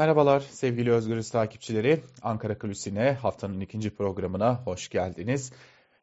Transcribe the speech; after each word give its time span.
Merhabalar 0.00 0.40
sevgili 0.40 0.92
Özgürüz 0.92 1.30
takipçileri. 1.30 2.00
Ankara 2.22 2.58
Kulisi'ne 2.58 3.12
haftanın 3.12 3.60
ikinci 3.60 3.90
programına 3.90 4.60
hoş 4.64 4.88
geldiniz. 4.88 5.52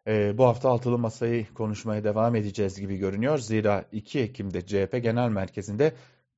Ee, 0.07 0.37
bu 0.37 0.45
hafta 0.45 0.69
altılı 0.69 0.97
masayı 0.97 1.53
konuşmaya 1.53 2.03
devam 2.03 2.35
edeceğiz 2.35 2.79
gibi 2.79 2.97
görünüyor. 2.97 3.37
Zira 3.37 3.85
2 3.91 4.19
Ekim'de 4.19 4.65
CHP 4.65 5.03
Genel 5.03 5.29
Merkezi'nde 5.29 5.93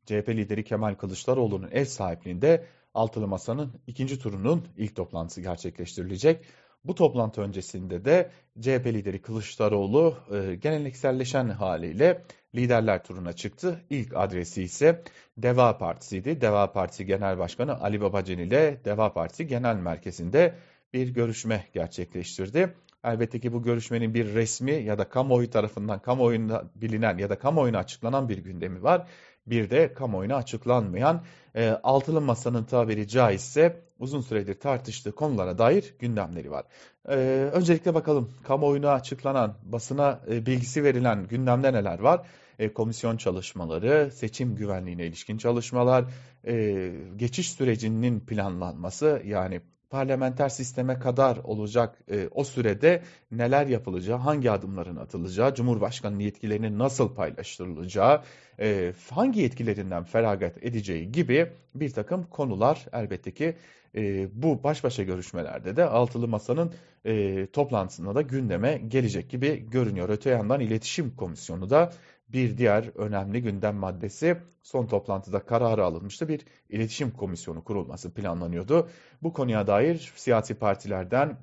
CHP 0.06 0.30
lideri 0.30 0.64
Kemal 0.64 0.96
Kılıçdaroğlu'nun 0.96 1.70
ev 1.72 1.86
sahipliğinde 1.86 2.66
altılı 2.94 3.28
masanın 3.28 3.74
ikinci 3.88 4.20
turunun 4.20 4.68
ilk 4.78 4.96
toplantısı 4.96 5.42
gerçekleştirilecek. 5.42 6.46
Bu 6.84 6.96
toplantı 6.96 7.42
öncesinde 7.42 8.06
de 8.06 8.32
CHP 8.62 8.86
lideri 8.88 9.22
Kılıçdaroğlu 9.22 10.18
e, 10.32 10.56
gelenekselleşen 10.56 11.50
haliyle 11.50 12.24
liderler 12.56 13.04
turuna 13.04 13.34
çıktı. 13.34 13.82
İlk 13.90 14.18
adresi 14.18 14.64
ise 14.64 15.04
Deva 15.38 15.78
Partisi'ydi. 15.78 16.42
Deva 16.42 16.72
Partisi 16.72 17.06
Genel 17.06 17.38
Başkanı 17.38 17.82
Ali 17.82 18.02
Babacan 18.02 18.40
ile 18.40 18.82
Deva 18.86 19.14
Partisi 19.14 19.48
Genel 19.48 19.76
Merkezi'nde 19.76 20.56
bir 20.94 21.10
görüşme 21.10 21.66
gerçekleştirdi. 21.74 22.76
Elbette 23.04 23.40
ki 23.40 23.54
bu 23.54 23.64
görüşmenin 23.64 24.14
bir 24.14 24.34
resmi 24.34 24.72
ya 24.72 24.98
da 24.98 25.10
kamuoyu 25.10 25.50
tarafından 25.50 26.00
kamuoyunda 26.00 26.72
bilinen 26.76 27.18
ya 27.18 27.30
da 27.30 27.40
kamuoyuna 27.40 27.78
açıklanan 27.78 28.30
bir 28.30 28.38
gündemi 28.38 28.84
var. 28.84 29.08
Bir 29.48 29.70
de 29.70 29.94
kamuoyuna 29.94 30.36
açıklanmayan 30.36 31.24
e, 31.56 31.70
altılı 31.70 32.22
masanın 32.22 32.64
tabiri 32.64 33.08
caizse 33.08 33.82
uzun 34.00 34.22
süredir 34.22 34.60
tartıştığı 34.60 35.12
konulara 35.12 35.58
dair 35.58 35.94
gündemleri 36.00 36.52
var. 36.52 36.66
E, 37.10 37.16
öncelikle 37.54 37.94
bakalım 37.94 38.34
kamuoyuna 38.44 38.92
açıklanan, 38.92 39.58
basına 39.64 40.20
e, 40.32 40.46
bilgisi 40.46 40.84
verilen 40.84 41.28
gündemde 41.28 41.74
neler 41.74 42.00
var? 42.00 42.28
E, 42.60 42.74
komisyon 42.74 43.18
çalışmaları, 43.18 44.12
seçim 44.12 44.56
güvenliğine 44.56 45.06
ilişkin 45.06 45.38
çalışmalar, 45.38 46.06
e, 46.48 46.92
geçiş 47.16 47.52
sürecinin 47.52 48.20
planlanması 48.20 49.22
yani 49.26 49.62
parlamenter 49.90 50.50
sisteme 50.50 51.00
kadar 51.00 51.38
olacak 51.38 51.98
e, 52.12 52.28
o 52.32 52.44
sürede 52.44 53.02
neler 53.32 53.68
yapılacağı, 53.68 54.18
hangi 54.18 54.52
adımların 54.52 54.96
atılacağı, 54.96 55.56
Cumhurbaşkanı 55.56 56.24
yetkilerinin 56.24 56.80
nasıl 56.80 57.16
paylaştırılacağı, 57.16 58.22
e, 58.60 58.94
hangi 59.10 59.42
yetkilerinden 59.42 60.04
feragat 60.04 60.64
edeceği 60.64 61.12
gibi 61.12 61.52
bir 61.76 61.90
takım 61.90 62.24
konular 62.24 62.86
elbette 62.94 63.34
ki 63.34 63.56
e, 63.96 64.28
bu 64.44 64.64
baş 64.64 64.84
başa 64.84 65.04
görüşmelerde 65.04 65.76
de 65.76 65.86
altılı 65.86 66.28
masanın 66.28 66.74
e, 67.06 67.46
toplantısında 67.48 68.16
da 68.16 68.22
gündeme 68.22 68.82
gelecek 68.88 69.30
gibi 69.30 69.70
görünüyor. 69.70 70.10
Öte 70.10 70.30
yandan 70.30 70.60
iletişim 70.60 71.16
komisyonu 71.16 71.70
da 71.70 71.92
bir 72.30 72.58
diğer 72.58 72.92
önemli 72.96 73.42
gündem 73.42 73.76
maddesi 73.76 74.38
son 74.62 74.88
toplantıda 74.88 75.40
kararı 75.40 75.86
alınmıştı. 75.86 76.28
Bir 76.28 76.46
iletişim 76.70 77.12
komisyonu 77.12 77.64
kurulması 77.64 78.14
planlanıyordu. 78.14 78.90
Bu 79.24 79.34
konuya 79.34 79.68
dair 79.68 80.14
siyasi 80.16 80.54
partilerden 80.54 81.38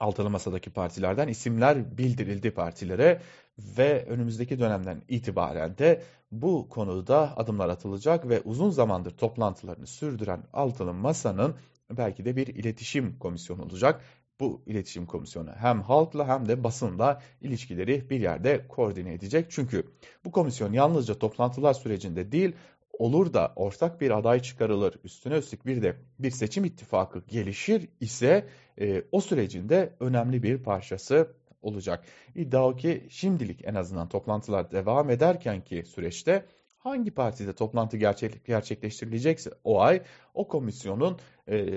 altılı 0.00 0.30
masadaki 0.30 0.70
partilerden 0.70 1.28
isimler 1.28 1.98
bildirildi 1.98 2.50
partilere 2.50 3.20
ve 3.58 4.04
önümüzdeki 4.06 4.58
dönemden 4.58 5.02
itibaren 5.08 5.78
de 5.78 6.02
bu 6.32 6.68
konuda 6.68 7.36
adımlar 7.36 7.68
atılacak 7.68 8.28
ve 8.28 8.40
uzun 8.40 8.70
zamandır 8.70 9.16
toplantılarını 9.16 9.86
sürdüren 9.86 10.42
altılı 10.52 10.94
masanın 10.94 11.54
belki 11.90 12.24
de 12.24 12.36
bir 12.36 12.46
iletişim 12.46 13.18
komisyonu 13.18 13.62
olacak 13.62 14.00
bu 14.40 14.62
iletişim 14.66 15.06
komisyonu 15.06 15.50
hem 15.52 15.82
halkla 15.82 16.28
hem 16.28 16.48
de 16.48 16.64
basınla 16.64 17.22
ilişkileri 17.40 18.10
bir 18.10 18.20
yerde 18.20 18.68
koordine 18.68 19.12
edecek. 19.12 19.46
Çünkü 19.50 19.84
bu 20.24 20.32
komisyon 20.32 20.72
yalnızca 20.72 21.14
toplantılar 21.14 21.74
sürecinde 21.74 22.32
değil 22.32 22.52
olur 22.98 23.32
da 23.32 23.52
ortak 23.56 24.00
bir 24.00 24.10
aday 24.10 24.42
çıkarılır 24.42 24.94
üstüne 25.04 25.34
üstlük 25.34 25.66
bir 25.66 25.82
de 25.82 25.96
bir 26.18 26.30
seçim 26.30 26.64
ittifakı 26.64 27.22
gelişir 27.28 27.88
ise 28.00 28.46
e, 28.80 29.02
o 29.12 29.20
sürecinde 29.20 29.96
önemli 30.00 30.42
bir 30.42 30.62
parçası 30.62 31.34
olacak. 31.62 32.04
İddia 32.34 32.68
o 32.68 32.76
ki 32.76 33.06
şimdilik 33.10 33.64
en 33.64 33.74
azından 33.74 34.08
toplantılar 34.08 34.70
devam 34.70 35.10
ederken 35.10 35.64
ki 35.64 35.84
süreçte 35.86 36.46
hangi 36.78 37.10
partide 37.10 37.52
toplantı 37.52 37.96
gerçek, 37.96 38.44
gerçekleştirilecekse 38.44 39.50
o 39.64 39.80
ay 39.80 40.02
o 40.34 40.48
komisyonun 40.48 41.18
e, 41.48 41.76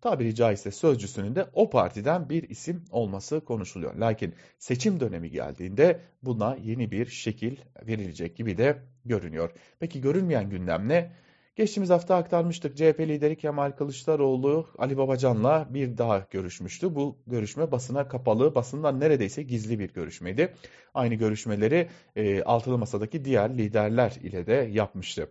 tabiri 0.00 0.34
caizse 0.34 0.70
sözcüsünün 0.70 1.34
de 1.34 1.46
o 1.52 1.70
partiden 1.70 2.28
bir 2.28 2.48
isim 2.48 2.84
olması 2.90 3.40
konuşuluyor. 3.40 3.94
Lakin 3.94 4.34
seçim 4.58 5.00
dönemi 5.00 5.30
geldiğinde 5.30 6.00
buna 6.22 6.56
yeni 6.62 6.90
bir 6.90 7.06
şekil 7.06 7.56
verilecek 7.86 8.36
gibi 8.36 8.58
de 8.58 8.78
görünüyor. 9.04 9.50
Peki 9.80 10.00
görünmeyen 10.00 10.50
gündem 10.50 10.88
ne? 10.88 11.12
Geçtiğimiz 11.56 11.90
hafta 11.90 12.16
aktarmıştık 12.16 12.76
CHP 12.76 13.00
lideri 13.00 13.36
Kemal 13.36 13.70
Kılıçdaroğlu 13.70 14.68
Ali 14.78 14.96
Babacan'la 14.96 15.66
bir 15.70 15.98
daha 15.98 16.26
görüşmüştü. 16.30 16.94
Bu 16.94 17.16
görüşme 17.26 17.72
basına 17.72 18.08
kapalı, 18.08 18.54
basından 18.54 19.00
neredeyse 19.00 19.42
gizli 19.42 19.78
bir 19.78 19.92
görüşmeydi. 19.92 20.54
Aynı 20.94 21.14
görüşmeleri 21.14 21.88
e, 22.16 22.42
altılı 22.42 22.78
masadaki 22.78 23.24
diğer 23.24 23.58
liderler 23.58 24.18
ile 24.22 24.46
de 24.46 24.68
yapmıştı. 24.72 25.28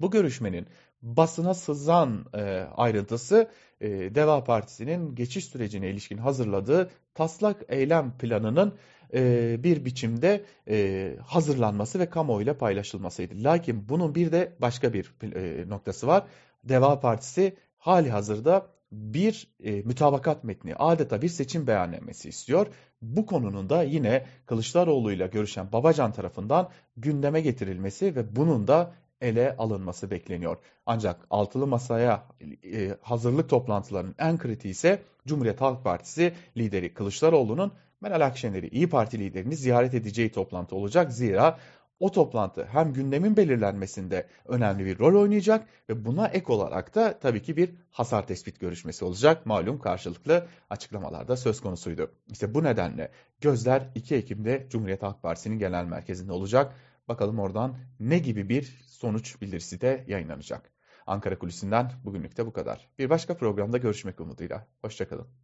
Bu 0.00 0.10
görüşmenin 0.10 0.66
basına 1.02 1.54
sızan 1.54 2.24
e, 2.34 2.40
ayrıntısı 2.76 3.48
e, 3.80 3.88
Deva 3.90 4.44
Partisi'nin 4.44 5.14
geçiş 5.14 5.44
sürecine 5.44 5.90
ilişkin 5.90 6.18
hazırladığı 6.18 6.90
taslak 7.14 7.62
eylem 7.68 8.18
planının 8.18 8.74
e, 9.14 9.56
bir 9.64 9.84
biçimde 9.84 10.44
e, 10.68 11.16
hazırlanması 11.26 11.98
ve 11.98 12.10
kamuoyuyla 12.10 12.58
paylaşılmasıydı. 12.58 13.44
Lakin 13.44 13.88
bunun 13.88 14.14
bir 14.14 14.32
de 14.32 14.52
başka 14.60 14.92
bir 14.92 15.12
e, 15.22 15.68
noktası 15.68 16.06
var. 16.06 16.26
Deva 16.64 17.00
Partisi 17.00 17.56
hali 17.78 18.10
hazırda 18.10 18.66
bir 18.92 19.48
e, 19.64 19.72
mütabakat 19.72 20.44
metni 20.44 20.74
adeta 20.74 21.22
bir 21.22 21.28
seçim 21.28 21.66
beyannamesi 21.66 22.28
istiyor. 22.28 22.66
Bu 23.02 23.26
konunun 23.26 23.70
da 23.70 23.82
yine 23.82 24.26
Kılıçdaroğlu 24.46 25.12
ile 25.12 25.26
görüşen 25.26 25.72
Babacan 25.72 26.12
tarafından 26.12 26.68
gündeme 26.96 27.40
getirilmesi 27.40 28.16
ve 28.16 28.36
bunun 28.36 28.68
da 28.68 28.94
ele 29.22 29.56
alınması 29.58 30.10
bekleniyor. 30.10 30.56
Ancak 30.86 31.26
altılı 31.30 31.66
masaya 31.66 32.26
e, 32.64 32.96
hazırlık 33.02 33.48
toplantılarının 33.48 34.14
en 34.18 34.38
kritiği 34.38 34.72
ise 34.72 35.02
Cumhuriyet 35.26 35.60
Halk 35.60 35.84
Partisi 35.84 36.32
lideri 36.56 36.94
Kılıçdaroğlu'nun 36.94 37.72
Meral 38.00 38.26
Akşener'i 38.26 38.68
İyi 38.68 38.88
Parti 38.88 39.18
liderini 39.18 39.56
ziyaret 39.56 39.94
edeceği 39.94 40.32
toplantı 40.32 40.76
olacak. 40.76 41.12
Zira 41.12 41.58
o 42.02 42.10
toplantı 42.10 42.64
hem 42.64 42.92
gündemin 42.92 43.36
belirlenmesinde 43.36 44.26
önemli 44.46 44.84
bir 44.84 44.98
rol 44.98 45.22
oynayacak 45.22 45.68
ve 45.88 46.04
buna 46.04 46.26
ek 46.26 46.52
olarak 46.52 46.94
da 46.94 47.18
tabii 47.18 47.42
ki 47.42 47.56
bir 47.56 47.70
hasar 47.90 48.26
tespit 48.26 48.60
görüşmesi 48.60 49.04
olacak. 49.04 49.46
Malum 49.46 49.78
karşılıklı 49.78 50.46
açıklamalarda 50.70 51.36
söz 51.36 51.60
konusuydu. 51.60 52.10
İşte 52.30 52.54
bu 52.54 52.64
nedenle 52.64 53.10
gözler 53.40 53.88
2 53.94 54.14
Ekim'de 54.14 54.66
Cumhuriyet 54.70 55.02
Halk 55.02 55.22
Partisi'nin 55.22 55.58
genel 55.58 55.84
merkezinde 55.84 56.32
olacak. 56.32 56.74
Bakalım 57.08 57.38
oradan 57.38 57.76
ne 58.00 58.18
gibi 58.18 58.48
bir 58.48 58.62
sonuç 58.86 59.40
bildirisi 59.40 59.80
de 59.80 60.04
yayınlanacak. 60.08 60.72
Ankara 61.06 61.38
Kulisi'nden 61.38 61.92
bugünlük 62.04 62.36
de 62.36 62.46
bu 62.46 62.52
kadar. 62.52 62.88
Bir 62.98 63.10
başka 63.10 63.36
programda 63.36 63.78
görüşmek 63.78 64.20
umuduyla. 64.20 64.66
Hoşçakalın. 64.82 65.42